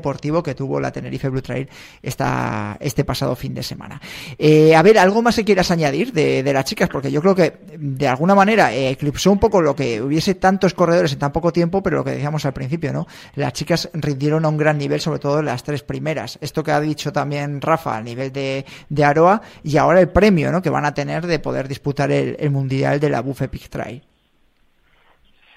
que 0.43 0.55
tuvo 0.55 0.81
la 0.81 0.91
Tenerife 0.91 1.29
Blue 1.29 1.43
Trail 1.43 1.69
esta, 2.03 2.77
este 2.81 3.05
pasado 3.05 3.37
fin 3.37 3.55
de 3.55 3.63
semana. 3.63 4.01
Eh, 4.39 4.75
a 4.75 4.83
ver, 4.83 4.99
¿algo 4.99 5.23
más 5.23 5.37
que 5.37 5.45
quieras 5.45 5.71
añadir 5.71 6.13
de, 6.13 6.43
las 6.53 6.65
chicas? 6.65 6.89
Porque 6.89 7.11
yo 7.11 7.21
creo 7.21 7.35
que 7.35 7.55
de 7.79 8.09
alguna 8.09 8.35
manera 8.35 8.75
eclipsó 8.75 9.31
un 9.31 9.39
poco 9.39 9.61
lo 9.61 9.77
que 9.77 10.03
hubiese 10.03 10.35
tantos 10.35 10.75
corredores 10.75 11.13
en 11.13 11.21
tan 11.21 11.33
poco 11.33 11.53
tiempo, 11.53 11.83
pero 11.83 11.99
lo 11.99 12.05
que 12.05 12.13
decíamos 12.13 12.45
al 12.47 12.53
principio, 12.53 12.93
¿no? 12.93 13.07
Las 13.37 13.53
chicas 13.53 13.91
rindieron 13.93 14.45
a 14.45 14.49
un 14.49 14.57
gran 14.57 14.79
nivel, 14.79 15.01
sobre 15.01 15.21
todo 15.21 15.43
las 15.43 15.63
tres 15.63 15.83
primeras. 15.83 16.39
Esto 16.41 16.65
que 16.65 16.73
ha 16.73 16.81
dicho 16.81 17.13
también 17.13 17.61
Rafa 17.61 17.97
a 17.97 18.03
nivel 18.03 18.33
de, 18.33 18.65
de 18.89 19.05
Aroa 19.05 19.41
y 19.63 19.77
ahora 19.77 20.01
el 20.01 20.09
premio 20.09 20.49
que 20.63 20.71
van 20.71 20.85
a 20.85 20.95
tener 20.95 21.27
de 21.27 21.39
poder 21.39 21.69
disputar 21.69 22.11
el, 22.11 22.51
Mundial 22.51 22.99
de 22.99 23.11
la 23.11 23.21
Buff 23.21 23.43
Epic 23.43 23.69
Trail. 23.69 24.03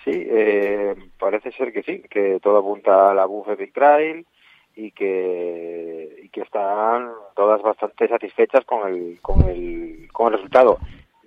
Sí, 0.04 0.12
eh, 0.12 0.96
parece 1.18 1.52
ser 1.52 1.72
que 1.72 1.84
sí, 1.84 2.04
que 2.10 2.40
todo 2.42 2.58
apunta 2.58 3.12
a 3.12 3.14
la 3.14 3.26
Buff 3.26 3.48
Epic 3.48 3.74
Trail 3.74 4.26
y 4.76 4.92
que, 4.92 6.22
y 6.24 6.30
que 6.30 6.42
están 6.42 7.12
todas 7.36 7.62
bastante 7.62 8.08
satisfechas 8.08 8.66
con 8.66 8.88
el, 8.88 9.20
con 9.22 9.42
el, 9.50 10.08
con 10.12 10.28
el 10.28 10.34
resultado. 10.34 10.78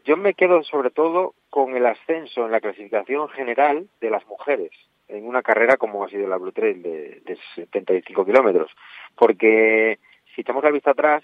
yo 0.04 0.16
me 0.16 0.34
quedo 0.34 0.62
sobre 0.62 0.90
todo 0.90 1.34
con 1.50 1.76
el 1.76 1.86
ascenso 1.86 2.44
en 2.44 2.52
la 2.52 2.60
clasificación 2.60 3.28
general 3.28 3.88
de 4.00 4.10
las 4.10 4.26
mujeres 4.26 4.70
en 5.08 5.26
una 5.26 5.42
carrera 5.42 5.76
como 5.76 6.04
ha 6.04 6.08
sido 6.08 6.26
la 6.26 6.38
Blue 6.38 6.52
Trail 6.52 6.82
de, 6.82 7.22
de 7.24 7.38
75 7.54 8.24
kilómetros. 8.24 8.70
Porque 9.16 9.98
si 10.34 10.40
echamos 10.40 10.64
la 10.64 10.70
vista 10.70 10.92
atrás, 10.92 11.22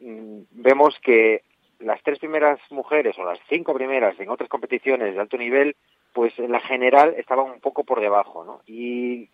mm, 0.00 0.40
vemos 0.50 0.98
que 1.02 1.42
las 1.80 2.02
tres 2.02 2.18
primeras 2.18 2.58
mujeres 2.70 3.16
o 3.18 3.24
las 3.24 3.38
cinco 3.48 3.72
primeras 3.74 4.18
en 4.18 4.30
otras 4.30 4.48
competiciones 4.48 5.14
de 5.14 5.20
alto 5.20 5.36
nivel, 5.36 5.76
pues 6.12 6.36
en 6.38 6.50
la 6.50 6.60
general 6.60 7.14
estaban 7.16 7.50
un 7.50 7.60
poco 7.60 7.84
por 7.84 8.00
debajo, 8.00 8.44
¿no? 8.44 8.62
Y 8.66 9.28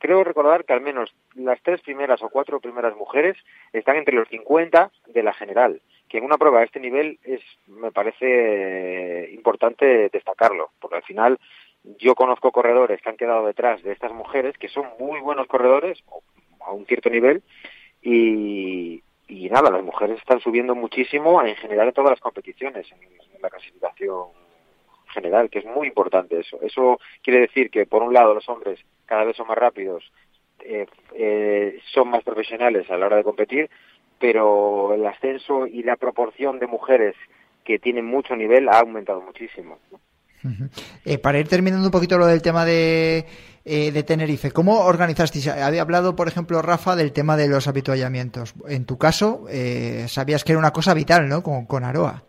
creo 0.00 0.24
recordar 0.24 0.64
que 0.64 0.72
al 0.72 0.80
menos 0.80 1.14
las 1.34 1.62
tres 1.62 1.80
primeras 1.82 2.20
o 2.22 2.28
cuatro 2.28 2.58
primeras 2.58 2.96
mujeres 2.96 3.36
están 3.72 3.96
entre 3.96 4.16
los 4.16 4.28
50 4.28 4.90
de 5.06 5.22
la 5.22 5.32
general, 5.32 5.80
que 6.08 6.18
en 6.18 6.24
una 6.24 6.38
prueba 6.38 6.58
de 6.58 6.64
este 6.64 6.80
nivel 6.80 7.20
es, 7.22 7.40
me 7.68 7.92
parece 7.92 9.30
importante 9.32 10.08
destacarlo, 10.08 10.70
porque 10.80 10.96
al 10.96 11.04
final 11.04 11.38
yo 11.98 12.14
conozco 12.14 12.50
corredores 12.50 13.00
que 13.00 13.08
han 13.08 13.16
quedado 13.16 13.46
detrás 13.46 13.82
de 13.82 13.92
estas 13.92 14.12
mujeres, 14.12 14.58
que 14.58 14.68
son 14.68 14.86
muy 14.98 15.20
buenos 15.20 15.46
corredores, 15.46 16.02
a 16.60 16.72
un 16.72 16.86
cierto 16.86 17.08
nivel, 17.08 17.42
y, 18.02 19.02
y 19.30 19.48
nada, 19.48 19.70
las 19.70 19.82
mujeres 19.82 20.18
están 20.18 20.40
subiendo 20.40 20.74
muchísimo 20.74 21.42
en 21.42 21.54
general 21.56 21.88
en 21.88 21.94
todas 21.94 22.10
las 22.10 22.20
competiciones, 22.20 22.90
en, 22.90 22.98
la 23.40 23.48
clasificación 23.48 24.26
general, 25.14 25.48
que 25.48 25.60
es 25.60 25.64
muy 25.64 25.86
importante 25.86 26.40
eso. 26.40 26.60
Eso 26.60 27.00
quiere 27.22 27.40
decir 27.40 27.70
que, 27.70 27.86
por 27.86 28.02
un 28.02 28.12
lado, 28.12 28.34
los 28.34 28.48
hombres 28.48 28.78
cada 29.10 29.24
vez 29.24 29.36
son 29.36 29.48
más 29.48 29.58
rápidos, 29.58 30.04
eh, 30.60 30.86
eh, 31.14 31.80
son 31.92 32.08
más 32.08 32.22
profesionales 32.22 32.88
a 32.90 32.96
la 32.96 33.06
hora 33.06 33.16
de 33.16 33.24
competir, 33.24 33.68
pero 34.20 34.94
el 34.94 35.04
ascenso 35.04 35.66
y 35.66 35.82
la 35.82 35.96
proporción 35.96 36.60
de 36.60 36.68
mujeres 36.68 37.16
que 37.64 37.80
tienen 37.80 38.06
mucho 38.06 38.36
nivel 38.36 38.68
ha 38.68 38.78
aumentado 38.78 39.20
muchísimo. 39.20 39.78
Eh, 41.04 41.18
para 41.18 41.40
ir 41.40 41.48
terminando 41.48 41.86
un 41.86 41.90
poquito 41.90 42.16
lo 42.16 42.26
del 42.26 42.40
tema 42.40 42.64
de, 42.64 43.26
eh, 43.64 43.90
de 43.90 44.02
Tenerife, 44.04 44.52
¿cómo 44.52 44.84
organizasteis? 44.84 45.48
Había 45.48 45.82
hablado, 45.82 46.14
por 46.14 46.28
ejemplo, 46.28 46.62
Rafa, 46.62 46.94
del 46.94 47.12
tema 47.12 47.36
de 47.36 47.48
los 47.48 47.66
habituallamientos. 47.66 48.54
En 48.68 48.86
tu 48.86 48.96
caso, 48.96 49.46
eh, 49.50 50.06
sabías 50.06 50.44
que 50.44 50.52
era 50.52 50.60
una 50.60 50.70
cosa 50.70 50.94
vital, 50.94 51.28
¿no? 51.28 51.42
Con, 51.42 51.66
con 51.66 51.82
Aroa. 51.82 52.22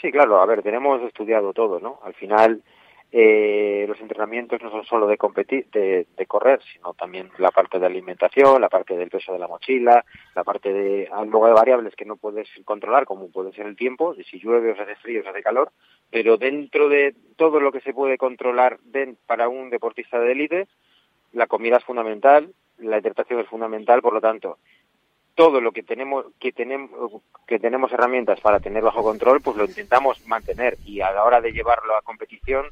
Sí, 0.00 0.12
claro, 0.12 0.40
a 0.40 0.46
ver, 0.46 0.62
tenemos 0.62 1.02
estudiado 1.02 1.52
todo, 1.52 1.80
¿no? 1.80 1.98
Al 2.04 2.14
final, 2.14 2.62
eh, 3.16 3.84
los 3.86 4.00
entrenamientos 4.00 4.60
no 4.60 4.72
son 4.72 4.84
solo 4.86 5.06
de 5.06 5.16
competir, 5.16 5.68
de, 5.70 6.26
correr, 6.26 6.60
sino 6.72 6.94
también 6.94 7.30
la 7.38 7.52
parte 7.52 7.78
de 7.78 7.86
alimentación, 7.86 8.60
la 8.60 8.68
parte 8.68 8.96
del 8.96 9.08
peso 9.08 9.32
de 9.32 9.38
la 9.38 9.46
mochila, 9.46 10.04
la 10.34 10.42
parte 10.42 10.72
de 10.72 11.08
luego 11.30 11.46
de 11.46 11.52
variables 11.52 11.94
que 11.94 12.04
no 12.04 12.16
puedes 12.16 12.48
controlar, 12.64 13.04
como 13.04 13.30
puede 13.30 13.52
ser 13.52 13.66
el 13.66 13.76
tiempo, 13.76 14.14
de 14.14 14.24
si 14.24 14.40
llueve 14.40 14.72
o 14.72 14.74
se 14.74 14.82
hace 14.82 14.96
frío 14.96 15.22
o 15.24 15.28
hace 15.28 15.44
calor, 15.44 15.70
pero 16.10 16.38
dentro 16.38 16.88
de 16.88 17.14
todo 17.36 17.60
lo 17.60 17.70
que 17.70 17.82
se 17.82 17.94
puede 17.94 18.18
controlar 18.18 18.80
para 19.26 19.48
un 19.48 19.70
deportista 19.70 20.18
de 20.18 20.32
élite, 20.32 20.66
la 21.32 21.46
comida 21.46 21.76
es 21.76 21.84
fundamental, 21.84 22.52
la 22.78 22.98
hidratación 22.98 23.38
es 23.38 23.46
fundamental, 23.46 24.02
por 24.02 24.14
lo 24.14 24.20
tanto, 24.20 24.58
todo 25.36 25.60
lo 25.60 25.70
que 25.70 25.84
tenemos 25.84 26.26
que 26.40 26.50
tenemos 26.50 27.22
que 27.46 27.60
tenemos 27.60 27.92
herramientas 27.92 28.40
para 28.40 28.58
tener 28.58 28.82
bajo 28.82 29.04
control, 29.04 29.40
pues 29.40 29.56
lo 29.56 29.66
intentamos 29.66 30.26
mantener 30.26 30.78
y 30.84 31.00
a 31.00 31.12
la 31.12 31.22
hora 31.22 31.40
de 31.40 31.52
llevarlo 31.52 31.96
a 31.96 32.02
competición 32.02 32.66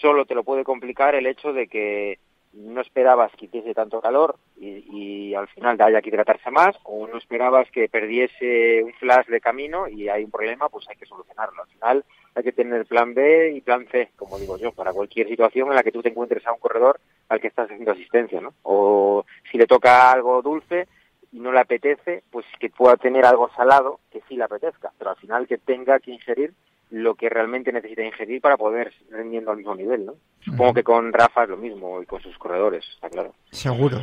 solo 0.00 0.24
te 0.24 0.34
lo 0.34 0.44
puede 0.44 0.64
complicar 0.64 1.14
el 1.14 1.26
hecho 1.26 1.52
de 1.52 1.68
que 1.68 2.18
no 2.52 2.80
esperabas 2.80 3.30
que 3.36 3.44
hiciese 3.44 3.74
tanto 3.74 4.00
calor 4.00 4.36
y, 4.56 4.84
y, 4.90 5.34
al 5.34 5.48
final 5.48 5.80
haya 5.80 6.00
que 6.00 6.08
hidratarse 6.08 6.50
más 6.50 6.76
o 6.84 7.06
no 7.06 7.18
esperabas 7.18 7.70
que 7.70 7.88
perdiese 7.88 8.82
un 8.82 8.92
flash 8.94 9.26
de 9.26 9.40
camino 9.40 9.86
y 9.86 10.08
hay 10.08 10.24
un 10.24 10.30
problema, 10.30 10.68
pues 10.68 10.88
hay 10.88 10.96
que 10.96 11.06
solucionarlo. 11.06 11.62
Al 11.62 11.68
final 11.68 12.04
hay 12.34 12.42
que 12.42 12.52
tener 12.52 12.86
plan 12.86 13.14
B 13.14 13.52
y 13.54 13.60
plan 13.60 13.86
C, 13.90 14.10
como 14.16 14.38
digo 14.38 14.56
yo, 14.56 14.72
para 14.72 14.92
cualquier 14.92 15.28
situación 15.28 15.68
en 15.68 15.74
la 15.74 15.82
que 15.82 15.92
tú 15.92 16.02
te 16.02 16.08
encuentres 16.08 16.46
a 16.46 16.52
un 16.52 16.58
corredor 16.58 17.00
al 17.28 17.40
que 17.40 17.48
estás 17.48 17.66
haciendo 17.66 17.92
asistencia, 17.92 18.40
¿no? 18.40 18.54
O 18.62 19.24
si 19.50 19.58
le 19.58 19.66
toca 19.66 20.10
algo 20.10 20.40
dulce 20.42 20.88
y 21.32 21.40
no 21.40 21.52
le 21.52 21.60
apetece, 21.60 22.22
pues 22.30 22.46
que 22.58 22.70
pueda 22.70 22.96
tener 22.96 23.26
algo 23.26 23.50
salado 23.50 24.00
que 24.10 24.22
sí 24.28 24.36
le 24.36 24.44
apetezca, 24.44 24.92
pero 24.98 25.10
al 25.10 25.16
final 25.16 25.46
que 25.46 25.58
tenga 25.58 26.00
que 26.00 26.12
ingerir 26.12 26.54
lo 26.90 27.14
que 27.14 27.28
realmente 27.28 27.72
necesita 27.72 28.02
ingerir 28.02 28.40
para 28.40 28.56
poder 28.56 28.92
rendiendo 29.10 29.50
al 29.50 29.58
mismo 29.58 29.74
nivel, 29.74 30.06
¿no? 30.06 30.14
Supongo 30.40 30.74
que 30.74 30.84
con 30.84 31.12
Rafa 31.12 31.44
es 31.44 31.50
lo 31.50 31.56
mismo 31.56 32.02
y 32.02 32.06
con 32.06 32.20
sus 32.20 32.36
corredores, 32.38 32.84
está 32.94 33.10
claro. 33.10 33.34
Seguro. 33.50 33.98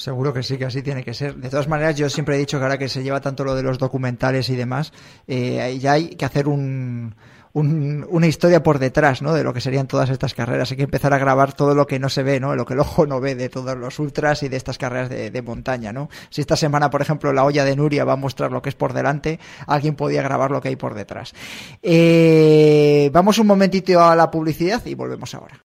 Seguro 0.00 0.32
que 0.32 0.42
sí, 0.42 0.56
que 0.56 0.64
así 0.64 0.80
tiene 0.80 1.04
que 1.04 1.12
ser. 1.12 1.36
De 1.36 1.50
todas 1.50 1.68
maneras, 1.68 1.94
yo 1.94 2.08
siempre 2.08 2.36
he 2.36 2.38
dicho 2.38 2.56
que 2.56 2.64
ahora 2.64 2.78
que 2.78 2.88
se 2.88 3.02
lleva 3.02 3.20
tanto 3.20 3.44
lo 3.44 3.54
de 3.54 3.62
los 3.62 3.76
documentales 3.76 4.48
y 4.48 4.56
demás, 4.56 4.94
eh, 5.28 5.76
ya 5.78 5.92
hay 5.92 6.16
que 6.16 6.24
hacer 6.24 6.48
un, 6.48 7.14
un, 7.52 8.06
una 8.08 8.26
historia 8.26 8.62
por 8.62 8.78
detrás, 8.78 9.20
¿no? 9.20 9.34
De 9.34 9.44
lo 9.44 9.52
que 9.52 9.60
serían 9.60 9.86
todas 9.86 10.08
estas 10.08 10.32
carreras. 10.32 10.70
Hay 10.70 10.78
que 10.78 10.84
empezar 10.84 11.12
a 11.12 11.18
grabar 11.18 11.52
todo 11.52 11.74
lo 11.74 11.86
que 11.86 11.98
no 11.98 12.08
se 12.08 12.22
ve, 12.22 12.40
¿no? 12.40 12.54
Lo 12.54 12.64
que 12.64 12.72
el 12.72 12.80
ojo 12.80 13.04
no 13.06 13.20
ve 13.20 13.34
de 13.34 13.50
todos 13.50 13.76
los 13.76 13.98
ultras 13.98 14.42
y 14.42 14.48
de 14.48 14.56
estas 14.56 14.78
carreras 14.78 15.10
de, 15.10 15.30
de 15.30 15.42
montaña, 15.42 15.92
¿no? 15.92 16.08
Si 16.30 16.40
esta 16.40 16.56
semana, 16.56 16.88
por 16.88 17.02
ejemplo, 17.02 17.30
la 17.34 17.44
olla 17.44 17.66
de 17.66 17.76
Nuria 17.76 18.06
va 18.06 18.14
a 18.14 18.16
mostrar 18.16 18.52
lo 18.52 18.62
que 18.62 18.70
es 18.70 18.74
por 18.74 18.94
delante, 18.94 19.38
alguien 19.66 19.96
podía 19.96 20.22
grabar 20.22 20.50
lo 20.50 20.62
que 20.62 20.68
hay 20.68 20.76
por 20.76 20.94
detrás. 20.94 21.34
Eh, 21.82 23.10
vamos 23.12 23.38
un 23.38 23.48
momentito 23.48 24.02
a 24.02 24.16
la 24.16 24.30
publicidad 24.30 24.80
y 24.86 24.94
volvemos 24.94 25.34
ahora. 25.34 25.58